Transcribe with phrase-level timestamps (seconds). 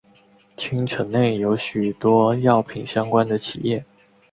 [0.57, 3.85] 町域内有许多药品相关的企业。